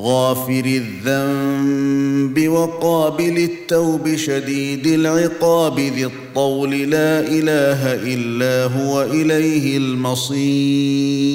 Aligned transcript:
غافر 0.00 0.64
الذنب 0.66 2.48
وقابل 2.48 3.38
التوب 3.38 4.16
شديد 4.16 4.86
العقاب 4.86 5.80
ذي 5.80 6.04
الطول. 6.04 6.70
لا 6.70 7.20
إله 7.20 7.94
إلا 7.94 8.64
هو 8.64 9.02
إليه 9.02 9.76
المصير. 9.76 11.28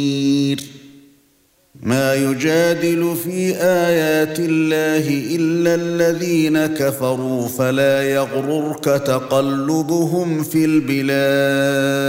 ما 1.81 2.15
يجادل 2.15 3.15
في 3.23 3.55
آيات 3.55 4.39
الله 4.39 5.35
إلا 5.35 5.75
الذين 5.75 6.65
كفروا 6.65 7.47
فلا 7.47 8.03
يغررك 8.03 8.83
تقلبهم 8.83 10.43
في 10.43 10.65
البلاد. 10.65 12.03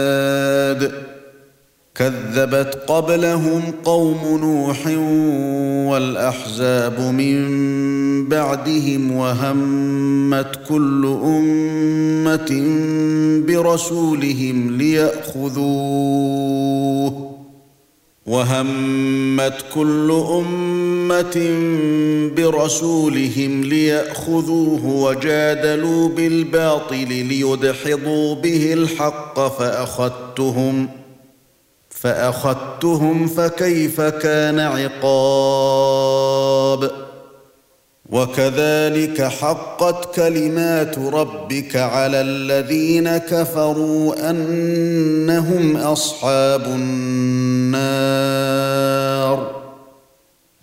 كذبت 1.94 2.78
قبلهم 2.86 3.62
قوم 3.84 4.38
نوح 4.40 4.86
والأحزاب 5.90 7.00
من 7.00 8.28
بعدهم 8.28 9.16
وهمت 9.16 10.58
كل 10.68 11.18
أمة 11.24 12.50
برسولهم 13.46 14.76
ليأخذوه 14.78 15.64
وهمت 18.26 19.64
كل 19.74 20.22
أمة 20.30 21.48
برسولهم 22.36 23.62
ليأخذوه 23.64 24.86
وجادلوا 24.86 26.08
بالباطل 26.08 27.08
ليدحضوا 27.08 28.34
به 28.34 28.72
الحق 28.72 29.58
فاخذتهم 29.58 30.86
ۖ 30.86 31.03
فأخذتهم 32.04 33.26
فكيف 33.26 34.00
كان 34.00 34.60
عقاب؟ 34.60 36.24
وكذلك 38.10 39.22
حقت 39.22 40.14
كلمات 40.14 40.98
ربك 40.98 41.76
على 41.76 42.20
الذين 42.20 43.16
كفروا 43.16 44.30
أنهم 44.30 45.76
أصحاب 45.76 46.64
النار. 46.66 48.04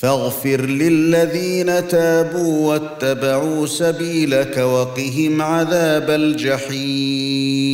فاغفر 0.00 0.60
للذين 0.66 1.88
تابوا 1.88 2.68
واتبعوا 2.68 3.66
سبيلك 3.66 4.58
وقهم 4.58 5.42
عذاب 5.42 6.10
الجحيم. 6.10 7.68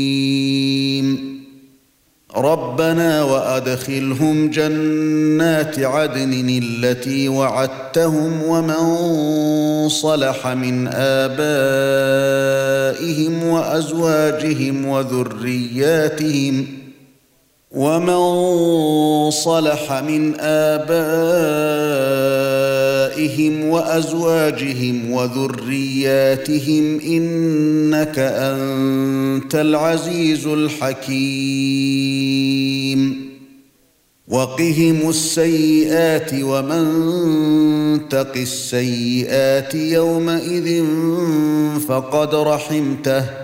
ربنا 2.36 3.22
وأدخلهم 3.22 4.50
جنات 4.50 5.78
عدن 5.78 6.60
التي 6.62 7.28
وعدتهم 7.28 8.42
ومن 8.42 9.88
صلح 9.88 10.46
من 10.46 10.88
آبائهم 10.92 11.84
وأزواجهم 13.44 14.86
وذرياتهم 14.86 16.83
ومن 17.74 19.30
صلح 19.30 19.92
من 19.92 20.34
ابائهم 20.40 20.94
وازواجهم 23.64 25.10
وذرياتهم 25.10 27.00
انك 27.00 28.18
انت 28.18 29.54
العزيز 29.54 30.46
الحكيم 30.46 31.64
وقهم 34.28 35.08
السيئات 35.08 36.30
ومن 36.42 38.08
تق 38.08 38.36
السيئات 38.36 39.74
يومئذ 39.74 40.84
فقد 41.88 42.34
رحمته 42.34 43.44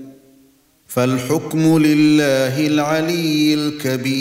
فالحكم 0.93 1.77
لله 1.77 2.67
العلي 2.67 3.53
الكبير. 3.53 4.11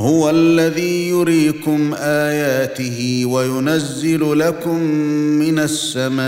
هو 0.00 0.30
الذي 0.30 1.08
يريكم 1.08 1.94
آياته 1.98 3.22
وينزل 3.26 4.38
لكم 4.38 4.82
من 5.40 5.58
السماء 5.58 6.20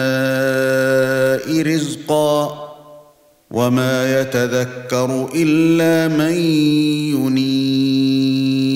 رزقا 1.62 2.66
وما 3.50 4.20
يتذكر 4.20 5.30
إلا 5.34 6.16
من 6.16 6.34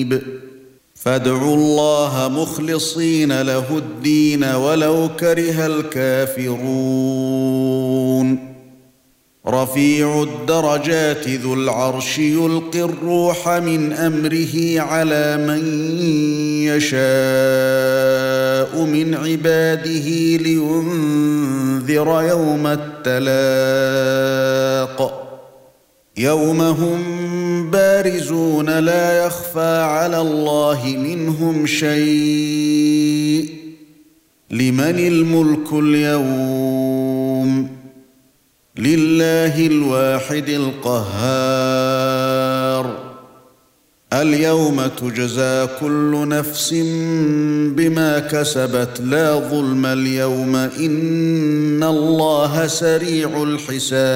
ينيب. 0.05 0.34
فادعوا 1.05 1.55
الله 1.55 2.27
مخلصين 2.27 3.41
له 3.41 3.77
الدين 3.77 4.43
ولو 4.43 5.09
كره 5.19 5.65
الكافرون. 5.65 6.65
رفيع 9.47 10.23
الدرجات 10.23 11.27
ذو 11.27 11.53
العرش 11.53 12.19
يلقي 12.19 12.81
الروح 12.81 13.49
من 13.49 13.93
أمره 13.93 14.81
على 14.81 15.37
من 15.37 15.63
يشاء 16.63 16.95
من 18.85 19.15
عباده 19.15 20.37
لينذر 20.37 22.21
يوم 22.29 22.67
التلاق. 23.07 24.45
يوم 26.17 26.61
هم 26.61 27.71
بارزون 27.71 28.79
لا 28.79 29.25
يخفى 29.25 29.81
على 29.81 30.21
الله 30.21 30.95
منهم 30.97 31.65
شيء. 31.65 33.49
لمن 34.51 35.07
الملك 35.07 35.73
اليوم؟ 35.73 37.69
لله 38.77 39.67
الواحد 39.67 40.49
القهار. 40.49 41.05
اليوم 44.13 44.87
تجزى 44.87 45.67
كل 45.79 46.27
نفس 46.27 46.73
بما 47.75 48.19
كسبت. 48.19 49.01
لا 49.01 49.35
ظلم 49.35 49.85
اليوم 49.85 50.55
إن 50.55 51.83
الله 51.83 52.67
سريع 52.67 53.43
الحساب. 53.43 54.15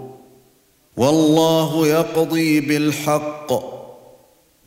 والله 0.97 1.87
يقضي 1.87 2.59
بالحق 2.61 3.71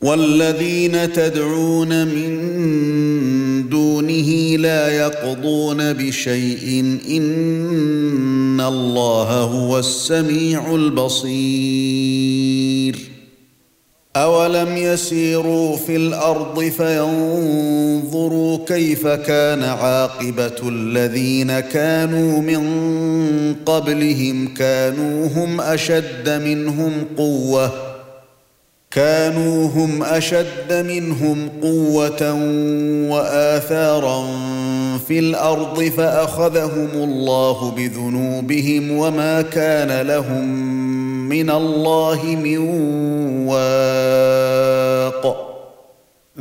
والذين 0.01 1.13
تدعون 1.13 2.07
من 2.07 3.69
دونه 3.69 4.55
لا 4.57 4.89
يقضون 4.89 5.93
بشيء 5.93 6.99
إن 7.09 8.61
الله 8.61 9.41
هو 9.41 9.79
السميع 9.79 10.75
البصير 10.75 12.14
اولم 14.15 14.77
يسيروا 14.77 15.77
في 15.77 15.95
الأرض 15.95 16.63
فينظروا 16.63 18.57
كيف 18.67 19.07
كان 19.07 19.63
عاقبه 19.63 20.69
الذين 20.69 21.59
كانوا 21.59 22.41
من 22.41 22.65
قبلهم 23.65 24.53
كانوا 24.53 25.27
هم 25.27 25.61
اشد 25.61 26.29
منهم 26.29 26.93
قوه 27.17 27.71
كانوا 28.91 29.67
هم 29.67 30.03
اشد 30.03 30.73
منهم 30.73 31.49
قوه 31.61 32.33
واثارا 33.11 34.27
في 35.07 35.19
الأرض 35.19 35.83
فاخذهم 35.83 36.89
الله 36.93 37.71
بذنوبهم 37.71 38.91
وما 38.91 39.41
كان 39.41 40.07
لهم 40.07 40.75
من 41.29 41.49
الله 41.49 42.23
من 42.43 42.57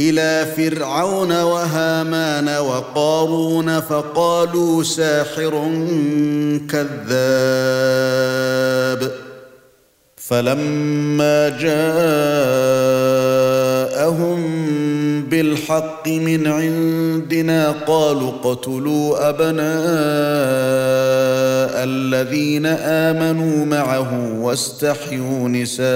إلى 0.00 0.46
فرعون 0.56 1.42
وهامان 1.42 2.48
وقارون 2.48 3.80
فقالوا 3.80 4.82
ساحر 4.82 5.70
كذاب. 6.70 7.00
فلما 10.16 11.48
جاءهم 11.48 11.90
بالحق 15.30 16.08
من 16.08 16.46
عندنا 16.46 17.74
قالوا 17.86 18.30
اقتلوا 18.30 19.28
أبناء 19.28 19.70
الذين 21.84 22.66
آمنوا 22.66 23.66
معه 23.66 24.38
واستحيوا 24.40 25.48
نساءهم. 25.48 25.90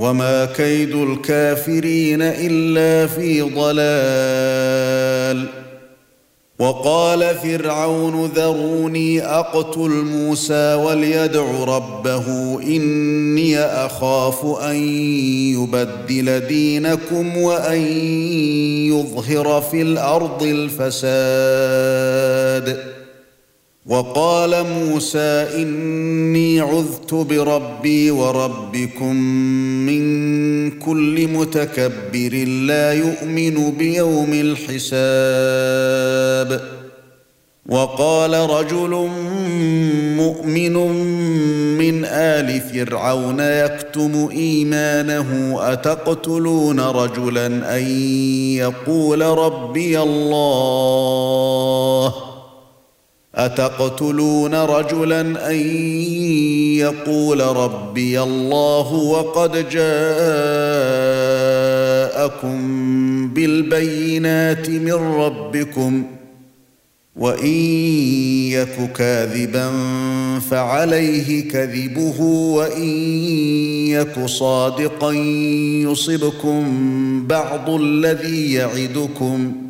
وما 0.00 0.44
كيد 0.44 0.94
الكافرين 0.94 2.22
الا 2.22 3.06
في 3.06 3.42
ضلال 3.42 5.46
وقال 6.58 7.34
فرعون 7.34 8.26
ذروني 8.26 9.22
اقتل 9.22 9.90
موسى 9.90 10.74
وليدع 10.74 11.64
ربه 11.64 12.26
اني 12.62 13.58
اخاف 13.58 14.46
ان 14.62 14.76
يبدل 15.54 16.40
دينكم 16.40 17.36
وان 17.36 17.82
يظهر 18.88 19.60
في 19.60 19.82
الأرض 19.82 20.42
الفساد 20.42 21.00
وقال 23.86 24.66
موسى 24.66 25.48
إني 25.54 26.60
عذت 26.60 27.14
بربي 27.14 28.10
وربكم 28.10 29.16
من 29.86 30.70
كل 30.70 31.28
متكبر 31.28 32.44
لا 32.66 32.92
يؤمن 32.92 33.70
بيوم 33.70 34.32
الحساب. 34.32 35.60
وقال 37.66 38.50
رجل 38.50 39.08
مؤمن 40.16 40.72
من 41.78 42.04
آل 42.04 42.60
فرعون 42.60 43.40
يكتم 43.40 44.28
إيمانه 44.32 45.58
أتقتلون 45.60 46.80
رجلا 46.80 47.46
أن 47.76 47.82
يقول 48.56 49.20
ربي 49.22 50.00
الله؟ 50.00 51.10
أتقتلون 53.34 54.54
رجلا 54.54 55.50
أن 55.50 55.56
يقول 56.76 57.40
ربي 57.40 58.22
الله 58.22 58.92
وقد 58.94 59.52
جاءكم 59.70 59.90
بالبينات 63.34 64.70
من 64.70 64.92
ربكم 64.92 66.04
وإن 67.16 67.54
يك 68.50 68.92
كاذبا 68.96 69.70
فعليه 70.50 71.48
كذبه 71.48 72.20
وإن 72.54 72.88
يك 73.88 74.26
صادقا 74.26 75.12
يصبكم 75.90 76.62
بعض 77.26 77.70
الذي 77.70 78.52
يعدكم 78.52 79.69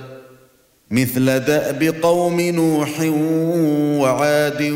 مثل 0.91 1.39
دأب 1.39 1.95
قوم 2.01 2.41
نوح 2.41 3.01
وعاد 4.01 4.71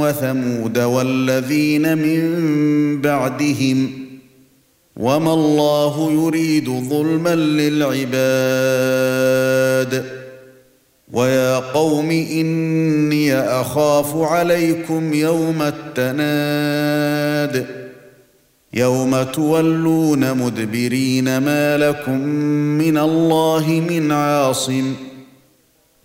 وثمود 0.00 0.78
والذين 0.78 1.98
من 1.98 3.00
بعدهم 3.00 3.90
وما 4.96 5.34
الله 5.34 6.12
يريد 6.12 6.70
ظلما 6.70 7.34
للعباد 7.34 8.16
ويا 11.12 11.58
قوم 11.58 12.10
إني 12.10 13.34
أخاف 13.34 14.16
عليكم 14.16 15.14
يوم 15.14 15.62
التناد 15.96 17.66
يوم 18.74 19.22
تولون 19.22 20.34
مدبرين 20.34 21.38
ما 21.38 21.78
لكم 21.78 22.18
من 22.78 22.98
الله 22.98 23.84
من 23.88 24.12
عاصم 24.12 24.94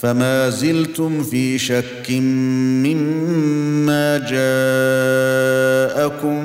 فما 0.00 0.50
زلتم 0.50 1.22
في 1.22 1.58
شك 1.58 2.10
مما 2.86 4.18
جاءكم 5.98 6.42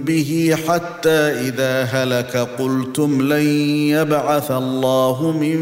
به 0.00 0.56
حتى 0.68 1.10
إذا 1.10 1.82
هلك 1.82 2.36
قلتم 2.36 3.22
لن 3.32 3.46
يبعث 3.90 4.50
الله 4.50 5.32
من 5.40 5.60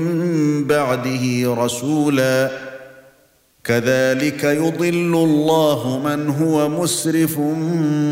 بعده 0.65 1.55
رسولا. 1.65 2.51
كذلك 3.65 4.45
يضل 4.45 5.15
الله 5.15 6.03
من 6.05 6.29
هو 6.29 6.69
مسرف 6.69 7.39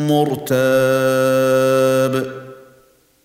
مرتاب. 0.08 0.42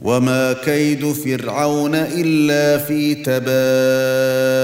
وما 0.00 0.52
كيد 0.52 1.12
فرعون 1.12 1.94
الا 1.94 2.78
في 2.78 3.14
تباب 3.14 4.58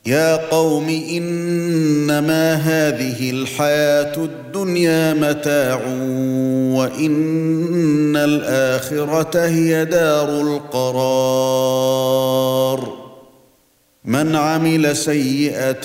يا 0.06 0.36
قوم 0.36 0.88
انما 0.88 2.54
هذه 2.54 3.30
الحياة 3.30 4.16
الدنيا 4.16 5.14
متاع 5.14 5.80
وان 6.76 8.16
الاخره 8.16 9.46
هي 9.46 9.84
دار 9.84 10.40
القرار 10.40 11.76
من 14.06 14.36
عمل 14.36 14.96
سيئة 14.96 15.82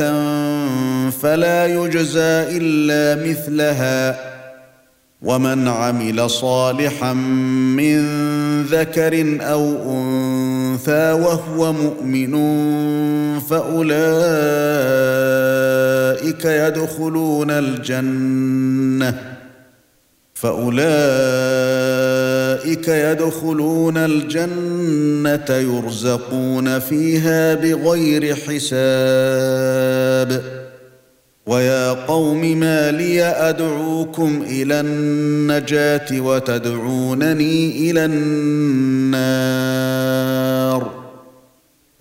فلا 1.09 1.65
يجزى 1.65 2.57
إلا 2.57 3.29
مثلها. 3.29 4.31
ومن 5.21 5.67
عمل 5.67 6.29
صالحا 6.29 7.13
من 7.13 8.01
ذكر 8.63 9.37
أو 9.41 9.75
أنثى 9.91 11.11
وهو 11.11 11.73
مؤمن 11.73 12.33
فأولئك 13.39 13.95
يدخلون 16.45 17.51
الجنة. 17.51 19.40
فأولئك 20.41 20.81
يدخلون 22.87 23.97
الجنة 23.97 25.45
يرزقون 25.49 26.79
فيها 26.79 27.55
بغير 27.55 28.35
حساب. 28.35 28.71
ويا 31.45 31.91
قوم 31.91 32.59
ما 32.59 32.91
لي 32.91 33.23
أدعوكم 33.23 34.45
إلى 34.49 34.79
النجاة 34.79 36.21
وتدعونني 36.21 37.91
إلى 37.91 38.05
النار. 38.05 39.41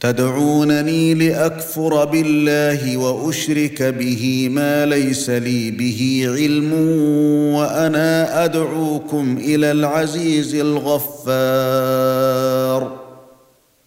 تدعونني 0.01 1.15
لأكفر 1.15 2.05
بالله 2.05 2.97
وأشرك 2.97 3.83
به 3.83 4.49
ما 4.53 4.87
ليس 4.87 5.31
لي 5.31 5.71
به 5.71 6.27
علم 6.29 6.73
وأنا 7.55 8.45
أدعوكم 8.45 9.39
إلى 9.41 9.71
العزيز 9.73 10.55
الغفار. 10.55 11.91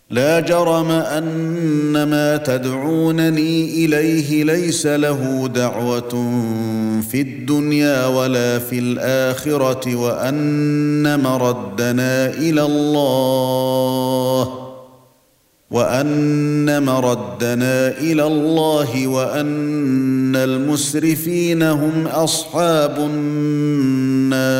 لا 0.10 0.40
جرم 0.40 0.92
أن 0.92 2.04
ما 2.04 2.38
تدعونني 2.38 3.86
إليه 3.86 4.44
ليس 4.44 4.86
له 4.86 5.50
دعوة 5.56 6.10
في 7.12 7.22
الدنيا 7.22 8.06
ولا 8.06 8.60
في 8.60 8.80
الآخرة 8.80 9.96
وأن 9.96 11.20
مردنا 11.20 12.28
إلى 12.28 12.62
الله. 12.66 13.84
وأن 15.74 16.84
مردنا 16.84 17.98
إلى 17.98 18.28
الله 18.28 19.08
وأن 19.08 20.36
المسرفين 20.36 21.64
هم 21.64 22.08
أصحاب 22.08 22.98
النار. 22.98 24.54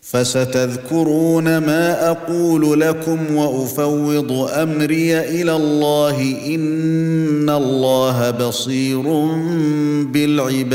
فستذكرون 0.00 1.58
ما 1.58 2.10
أقول 2.10 2.80
لكم 2.80 3.36
وأفوض 3.36 4.32
أمري 4.32 5.18
إلى 5.18 5.56
الله 5.56 6.36
إن 6.46 7.50
الله 7.50 8.30
بصير 8.30 9.02
بالعباد. 10.12 10.74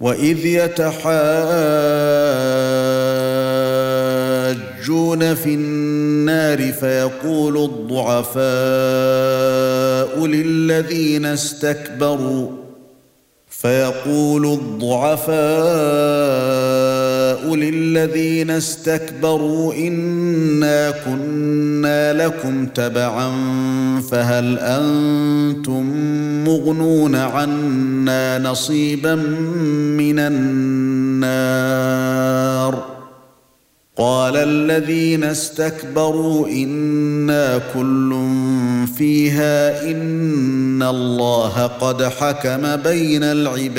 واذ 0.00 0.46
يتحاجون 0.46 0.94
في 5.34 5.54
النار 5.54 6.72
فيقول 6.72 7.64
الضعفاء 7.64 8.46
للذين 10.26 11.26
استكبروا 11.26 12.50
فيقول 13.48 14.46
الضعفاء 14.46 15.36
للذين 17.54 18.50
استكبروا 18.50 19.74
انا 19.74 20.90
كنا 20.90 22.12
لكم 22.12 22.66
تبعا 22.66 23.30
فهل 24.10 24.58
أنتم 24.58 25.84
مغنون 26.44 27.14
عنا 27.14 28.38
نصيبا 28.38 29.14
من 29.14 30.18
النار 30.18 31.76
قال 33.96 34.36
الذين 34.36 35.24
استكبروا 35.24 36.48
أنا 36.48 37.60
كل 37.74 38.26
فيها 38.98 39.90
ان 39.90 40.82
الله 40.82 41.66
قد 41.66 42.02
حكم 42.02 42.76
بين 42.76 43.22
العباد 43.22 43.76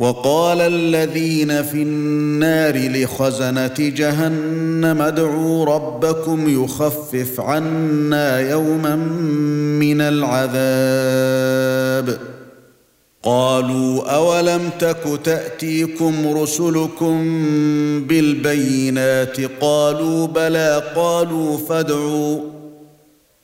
وقال 0.00 0.60
الذين 0.60 1.62
في 1.62 1.82
النار 1.82 2.76
لخزنة 2.76 3.74
جهنم 3.78 5.02
ادعوا 5.02 5.64
ربكم 5.64 6.64
يخفف 6.64 7.40
عنا 7.40 8.40
يوما 8.40 8.96
من 9.80 10.00
العذاب. 10.00 11.40
قالوا 13.22 14.14
أولم 14.14 14.70
تك 14.78 15.20
تأتيكم 15.24 16.38
رسلكم 16.38 17.24
بالبينات؟ 18.06 19.36
قالوا 19.60 20.26
بلى 20.26 20.82
قالوا 20.96 21.58
فادعوا. 21.58 22.59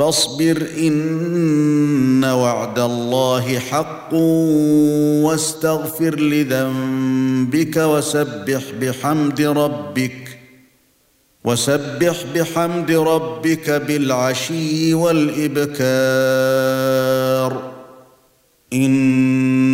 فاصبر 0.00 0.66
إن 0.78 2.24
وعد 2.24 2.78
الله 2.78 3.58
حق 3.58 4.14
واستغفر 5.24 6.20
لذنبك 6.20 7.76
وسبح 7.76 8.62
بحمد 8.80 9.40
ربك 9.40 10.38
وسبح 11.44 12.24
بحمد 12.34 12.90
ربك 12.90 13.70
بالعشي 13.70 14.94
والإبكار. 14.94 15.80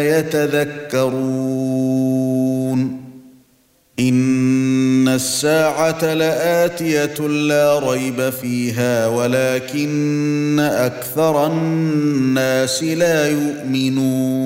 يتذكرون. 0.00 1.34
إن 4.00 5.08
الساعة 5.08 6.14
لآتية 6.14 7.28
لا 7.28 7.78
ريب 7.78 8.30
فيها 8.30 9.06
ولكن 9.06 10.58
أكثر 10.60 11.46
الناس 11.46 12.82
لا 12.82 13.28
يؤمنون. 13.28 14.44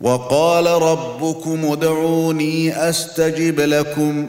وقال 0.00 0.66
ربكم 0.66 1.72
ادعوني 1.72 2.88
أستجب 2.88 3.60
لكم. 3.60 4.28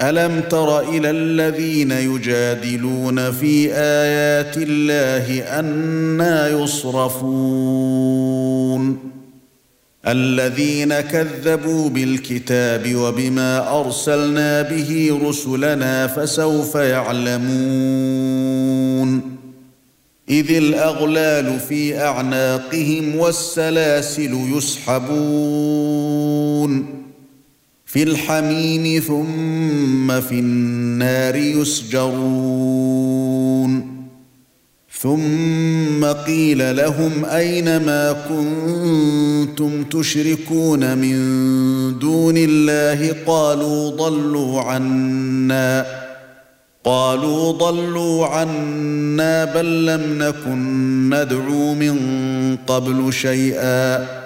ألم 0.00 0.40
تر 0.40 0.80
إلى 0.80 1.10
الذين 1.10 1.90
يجادلون 1.90 3.32
في 3.32 3.72
آيات 3.74 4.56
الله 4.56 5.58
أنا 5.58 6.48
يصرفون؟ 6.48 7.56
الذين 10.06 11.00
كذبوا 11.00 11.88
بالكتاب 11.88 12.94
وبما 12.94 13.80
أرسلنا 13.80 14.62
به 14.62 15.20
رسلنا 15.22 16.06
فسوف 16.06 16.74
يعلمون. 16.74 17.46
إذ 20.28 20.50
الأغلال 20.50 21.60
في 21.60 21.98
أعناقهم 21.98 23.16
والسلاسل 23.16 24.38
يسحبون. 24.56 25.06
في 27.96 28.02
الحميم 28.02 29.00
ثم 29.00 30.20
في 30.20 30.40
النار 30.40 31.36
يسجرون. 31.36 32.12
ثم 35.00 36.04
قيل 36.04 36.76
لهم 36.76 37.24
أين 37.24 37.76
ما 37.76 38.12
كنتم 38.12 39.84
تشركون 39.84 40.98
من 40.98 41.18
دون 41.98 42.34
الله؟ 42.36 43.16
قالوا 43.26 43.90
ضلوا 43.90 44.60
عنا. 44.60 45.86
قالوا 46.84 47.52
ضلوا 47.52 48.26
عنا 48.26 49.44
بل 49.44 49.86
لم 49.86 50.18
نكن 50.18 51.10
ندعو 51.14 51.74
من 51.74 51.96
قبل 52.66 53.12
شيئا. 53.12 54.25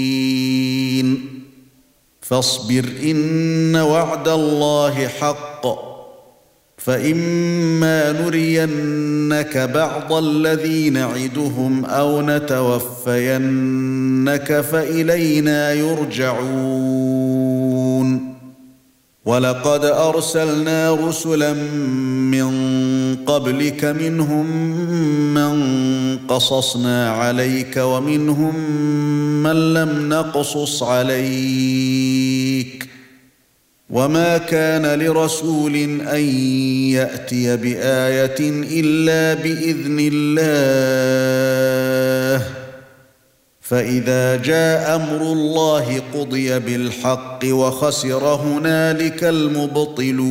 فاصبر 2.31 2.85
إن 3.03 3.75
وعد 3.75 4.27
الله 4.27 5.07
حق 5.07 5.67
فإما 6.77 8.11
نرينك 8.11 9.57
بعض 9.57 10.13
الذي 10.13 10.89
نعدهم 10.89 11.85
أو 11.85 12.21
نتوفينك 12.21 13.41
فإلينا 14.61 15.73
يرجعون 15.73 17.30
ولقد 19.25 19.85
أرسلنا 19.85 20.93
رسلا 20.93 21.53
من 22.33 22.51
قبلك 23.25 23.85
منهم 23.85 24.45
من 25.33 26.17
قصصنا 26.27 27.11
عليك 27.11 27.77
ومنهم 27.77 28.55
من 29.43 29.73
لم 29.73 30.09
نقصص 30.09 30.83
عليك 30.83 32.87
وما 33.89 34.37
كان 34.37 34.99
لرسول 34.99 35.75
أن 36.01 36.21
يأتي 36.89 37.57
بآية 37.57 38.39
إلا 38.79 39.41
بإذن 39.43 39.97
الله 40.13 42.60
فإذا 43.71 44.35
جاء 44.35 44.95
أمر 44.95 45.21
الله 45.33 46.01
قضي 46.13 46.59
بالحق 46.59 47.39
وخسر 47.45 48.23
هنالك 48.25 49.23
المبطلون. 49.23 50.21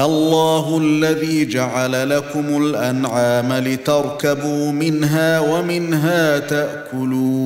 الله 0.00 0.78
الذي 0.78 1.46
جعل 1.46 2.10
لكم 2.10 2.62
الأنعام 2.62 3.52
لتركبوا 3.52 4.72
منها 4.72 5.40
ومنها 5.40 6.38
تأكلون. 6.38 7.45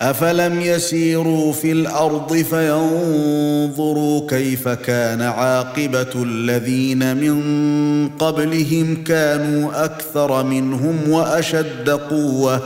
أفلم 0.00 0.60
يسيروا 0.60 1.52
في 1.52 1.72
الأرض 1.72 2.36
فينظروا 2.36 4.28
كيف 4.28 4.68
كان 4.68 5.22
عاقبة 5.22 6.22
الذين 6.22 7.16
من 7.16 8.08
قبلهم 8.08 9.04
كانوا 9.04 9.84
أكثر 9.84 10.44
منهم 10.44 11.10
وأشد 11.10 11.90
قوة 11.90 12.60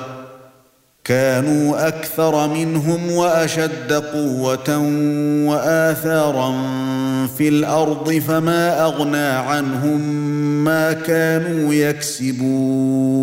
كانوا 1.05 1.89
أكثر 1.89 2.49
منهم 2.49 3.13
وأشد 3.13 3.93
قوة 3.93 4.79
وآثارا 5.49 6.53
في 7.39 7.49
الأرض 7.49 8.13
فما 8.13 8.85
أغنى 8.85 9.27
عنهم 9.27 10.01
ما 10.65 10.93
كانوا 10.93 11.75
يكسبون 11.75 13.23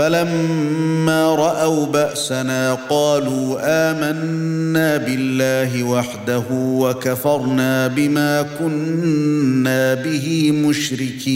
فلما 0.00 1.34
رأوا 1.34 1.86
بأسنا 1.86 2.78
قالوا 2.90 3.58
آمنا 3.62 4.96
بالله 4.96 5.82
وحده 5.82 6.44
وكفرنا 6.50 7.86
بما 7.86 8.46
كنا 8.58 9.94
به 9.94 10.52
مشركين. 10.52 11.30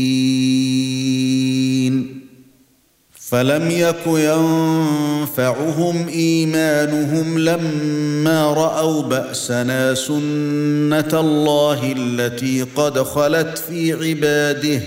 فلم 3.13 3.71
يك 3.71 4.07
ينفعهم 4.07 6.09
إيمانهم 6.09 7.39
لما 7.39 8.53
رأوا 8.53 9.03
بأسنا 9.03 9.95
سنة 9.95 11.21
الله 11.21 11.95
التي 11.99 12.63
قد 12.77 13.03
خلت 13.03 13.59
في 13.59 13.93
عباده. 13.93 14.81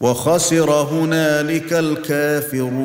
وخسر 0.00 0.70
هنالك 0.70 1.72
الكافرون. 1.72 2.76